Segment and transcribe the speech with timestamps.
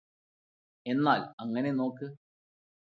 [0.85, 2.07] എന്നാല് അങ്ങനെ നോക്ക്